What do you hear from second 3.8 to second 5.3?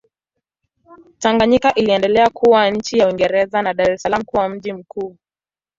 es Salaam kuwa mji mkuu.